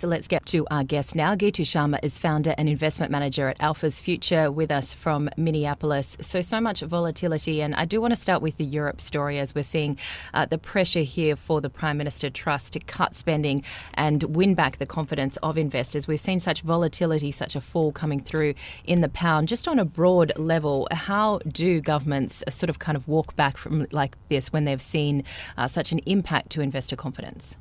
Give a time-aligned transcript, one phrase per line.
[0.00, 1.34] So let's get to our guest now.
[1.34, 6.16] Geetu Sharma is founder and investment manager at AlphasFuture with us from Minneapolis.
[6.22, 7.60] So, so much volatility.
[7.60, 9.98] And I do want to start with the Europe story as we're seeing
[10.32, 14.78] uh, the pressure here for the Prime Minister Truss to cut spending and win back
[14.78, 16.08] the confidence of investors.
[16.08, 18.54] We've seen such volatility, such a fall coming through
[18.84, 19.48] in the pound.
[19.48, 23.86] Just on a broad level, how do governments sort of kind of walk back from
[23.90, 25.24] like this when they've seen
[25.58, 27.58] uh, such an impact to investor confidence?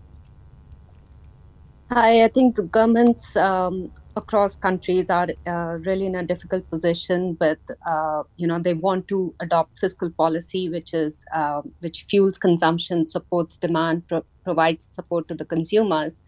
[1.92, 7.34] Hi, I think the governments um, across countries are uh, really in a difficult position,
[7.34, 12.38] but uh, you know they want to adopt fiscal policy, which is uh, which fuels
[12.38, 16.20] consumption, supports demand, pro- provides support to the consumers,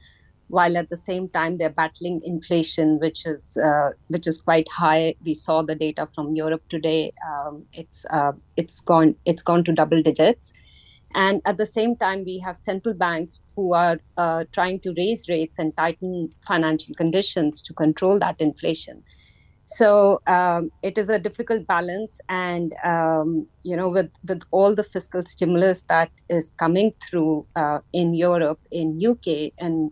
[0.48, 5.14] while at the same time they're battling inflation, which is uh, which is quite high.
[5.23, 9.73] We saw the data from Europe today; um, it's uh, it's gone it's gone to
[9.73, 10.53] double digits.
[11.14, 15.28] And at the same time, we have central banks who are uh, trying to raise
[15.28, 19.03] rates and tighten financial conditions to control that inflation.
[19.66, 24.84] So um, it is a difficult balance, and um, you know, with with all the
[24.84, 29.92] fiscal stimulus that is coming through uh, in Europe, in UK, and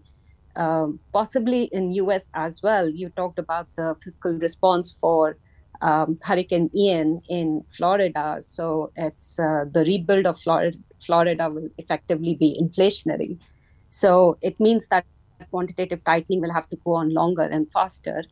[0.56, 2.89] um, possibly in US as well.
[2.89, 5.38] You talked about the fiscal response for
[5.81, 8.39] um, Hurricane Ian in Florida.
[8.42, 13.37] So it's uh, the rebuild of Florida Florida will effectively be inflationary.
[13.89, 15.05] So it means that
[15.52, 18.23] quantitative tightening will have to go on longer and faster.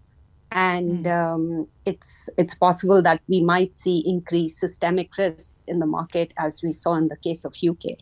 [0.51, 1.11] And mm.
[1.11, 6.63] um, it's it's possible that we might see increased systemic risks in the market, as
[6.63, 7.97] we saw in the case of UK.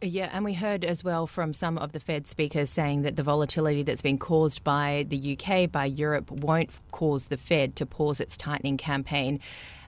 [0.00, 3.24] Yeah, and we heard as well from some of the Fed speakers saying that the
[3.24, 8.20] volatility that's been caused by the UK, by Europe, won't cause the Fed to pause
[8.20, 9.40] its tightening campaign.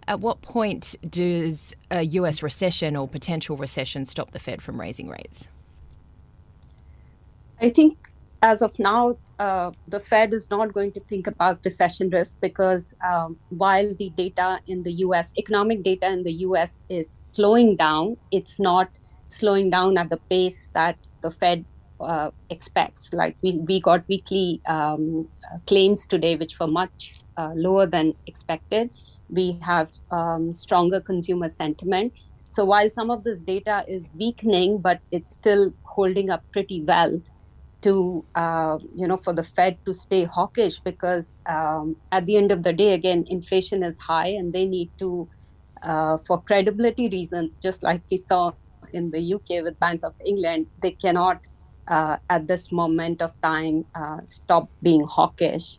[0.07, 5.09] At what point does a US recession or potential recession stop the Fed from raising
[5.09, 5.49] rates?
[7.61, 8.11] I think
[8.43, 12.95] as of now, uh, the Fed is not going to think about recession risk because
[13.09, 18.17] um, while the data in the US, economic data in the US is slowing down,
[18.31, 18.89] it's not
[19.29, 21.65] slowing down at the pace that the Fed
[22.01, 23.13] uh, expects.
[23.13, 25.29] Like we, we got weekly um,
[25.67, 28.91] claims today, which were much uh, lower than expected
[29.33, 32.13] we have um, stronger consumer sentiment.
[32.49, 37.21] So while some of this data is weakening, but it's still holding up pretty well
[37.83, 42.53] to uh, you know for the Fed to stay hawkish because um, at the end
[42.53, 45.29] of the day, again, inflation is high, and they need to,
[45.83, 48.53] uh, for credibility reasons, just like we saw
[48.93, 51.41] in the UK with Bank of England, they cannot
[51.89, 55.79] uh, at this moment of time uh, stop being hawkish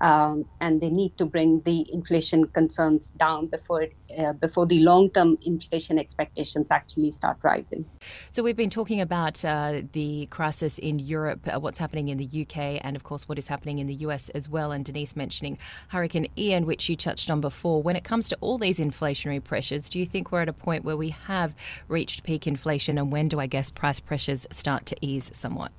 [0.00, 3.86] um, and they need to bring the inflation concerns down before
[4.18, 7.84] uh, before the long-term inflation expectations actually start rising.
[8.30, 12.42] So we've been talking about uh, the crisis in Europe, uh, what's happening in the
[12.42, 14.72] UK, and of course what is happening in the US as well.
[14.72, 17.82] And Denise mentioning Hurricane Ian, which you touched on before.
[17.82, 20.84] When it comes to all these inflationary pressures, do you think we're at a point
[20.84, 21.54] where we have
[21.88, 25.72] reached peak inflation, and when do I guess price pressures start to ease somewhat?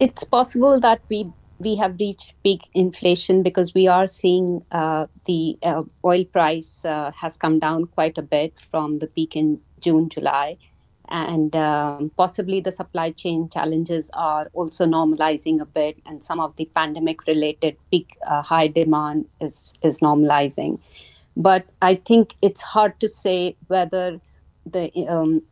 [0.00, 5.58] It's possible that we we have reached peak inflation because we are seeing uh, the
[5.62, 10.08] uh, oil price uh, has come down quite a bit from the peak in June,
[10.08, 10.56] July.
[11.08, 16.54] And um, possibly the supply chain challenges are also normalizing a bit, and some of
[16.54, 20.78] the pandemic related peak uh, high demand is, is normalizing.
[21.36, 24.20] But I think it's hard to say whether
[24.64, 25.42] the um,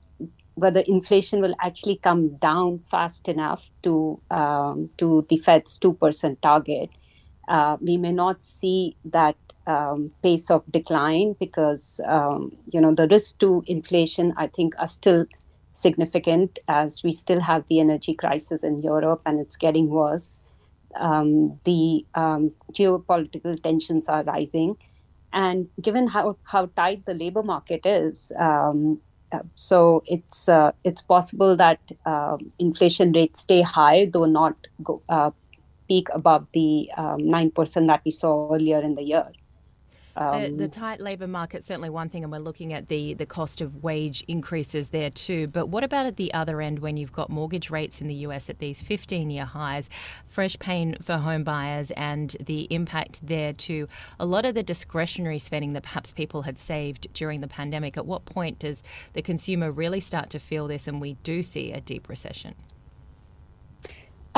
[0.59, 6.43] whether inflation will actually come down fast enough to um, to the Fed's two percent
[6.43, 6.91] target.
[7.49, 13.09] Uh, we may not see that um, pace of decline because um, you know the
[13.09, 15.27] risk to inflation I think are still
[15.73, 20.41] significant as we still have the energy crisis in Europe and it's getting worse.
[20.97, 24.77] Um, the um, geopolitical tensions are rising,
[25.33, 29.01] and given how how tight the labor market is, um,
[29.55, 35.31] so it's uh, it's possible that um, inflation rates stay high, though not go, uh,
[35.89, 39.25] peak above the um, nine percent that we saw earlier in the year.
[40.19, 43.27] Um, the, the, tight labour market certainly one thing, and we're looking at the the
[43.27, 45.47] cost of wage increases there too.
[45.47, 48.51] But what about at the other end when you've got mortgage rates in the US
[48.51, 49.89] at these 15 year highs,
[50.27, 53.87] fresh pain for home buyers, and the impact there to
[54.19, 57.97] a lot of the discretionary spending that perhaps people had saved during the pandemic?
[57.97, 58.83] At what point does
[59.13, 62.57] the consumer really start to feel this, and we do see a deep recession?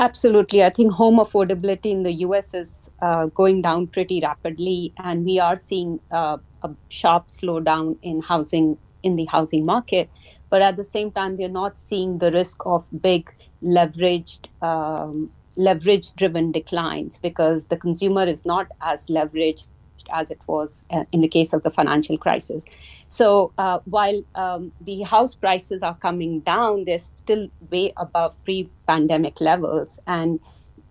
[0.01, 0.63] Absolutely.
[0.63, 5.37] I think home affordability in the US is uh, going down pretty rapidly, and we
[5.39, 10.09] are seeing uh, a sharp slowdown in housing in the housing market.
[10.49, 13.31] But at the same time, we're not seeing the risk of big
[13.63, 19.67] leveraged um, leverage driven declines because the consumer is not as leveraged
[20.11, 22.63] as it was uh, in the case of the financial crisis.
[23.11, 29.41] So uh, while um, the house prices are coming down, they're still way above pre-pandemic
[29.41, 30.39] levels, and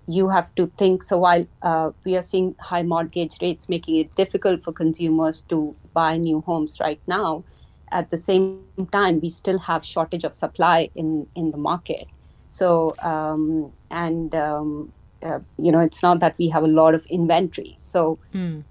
[0.06, 1.02] you have to think.
[1.02, 5.74] So while uh, we are seeing high mortgage rates making it difficult for consumers to
[5.94, 7.44] buy new homes right now,
[7.90, 12.06] at the same time we still have shortage of supply in in the market.
[12.48, 14.92] So um, and um,
[15.22, 17.74] uh, you know it's not that we have a lot of inventory.
[17.78, 18.18] So.
[18.34, 18.64] Mm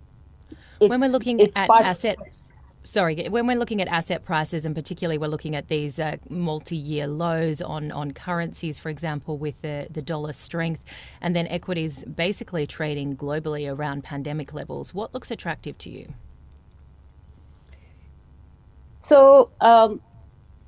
[0.79, 2.17] when we're looking at asset
[2.83, 7.07] sorry, when we're looking at asset prices, and particularly we're looking at these uh, multi-year
[7.07, 10.81] lows on on currencies, for example, with the the dollar strength,
[11.21, 14.93] and then equities basically trading globally around pandemic levels.
[14.93, 16.13] What looks attractive to you?
[19.01, 20.01] So um,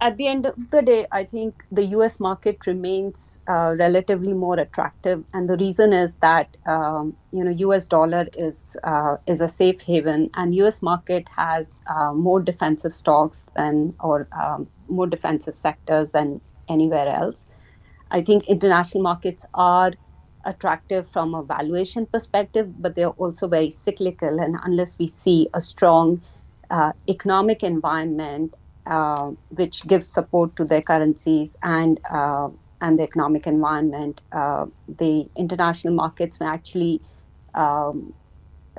[0.01, 4.59] at the end of the day, I think the US market remains uh, relatively more
[4.59, 5.23] attractive.
[5.33, 9.79] And the reason is that, um, you know, US dollar is, uh, is a safe
[9.81, 16.13] haven and US market has uh, more defensive stocks than, or um, more defensive sectors
[16.13, 17.45] than anywhere else.
[18.09, 19.93] I think international markets are
[20.45, 24.39] attractive from a valuation perspective, but they're also very cyclical.
[24.39, 26.21] And unless we see a strong
[26.71, 32.49] uh, economic environment uh, which gives support to their currencies and uh,
[32.81, 34.21] and the economic environment.
[34.31, 34.65] Uh,
[34.97, 36.99] the international markets may actually,
[37.53, 38.13] um,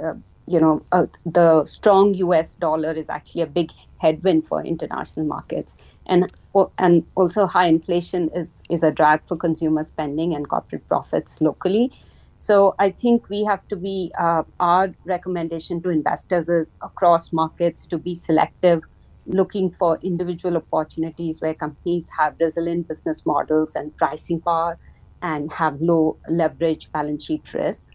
[0.02, 0.14] uh,
[0.46, 2.56] you know, uh, the strong U.S.
[2.56, 5.76] dollar is actually a big headwind for international markets,
[6.06, 6.32] and
[6.78, 11.92] and also high inflation is is a drag for consumer spending and corporate profits locally.
[12.36, 17.86] So I think we have to be uh, our recommendation to investors is across markets
[17.86, 18.82] to be selective
[19.26, 24.78] looking for individual opportunities where companies have resilient business models and pricing power
[25.22, 27.94] and have low leverage balance sheet risk.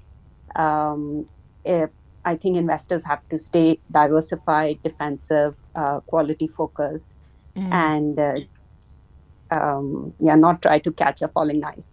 [0.56, 1.28] Um,
[2.28, 7.16] I think investors have to stay diversified, defensive, uh, quality focus,
[7.56, 7.72] mm.
[7.72, 11.86] and uh, um, yeah, not try to catch a falling knife.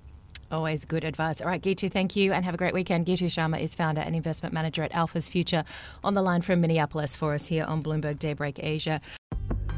[0.51, 1.41] Always good advice.
[1.41, 3.07] All right, Geetu, thank you and have a great weekend.
[3.07, 5.65] Geetu Sharma is founder and investment manager at AlphasFuture
[6.05, 9.01] on the line from Minneapolis for us here on Bloomberg Daybreak Asia.